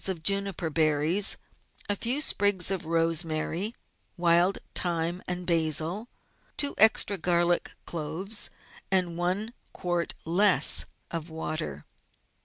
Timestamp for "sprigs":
2.21-2.71